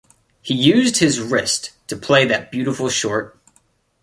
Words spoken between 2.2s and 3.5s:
that beautiful short.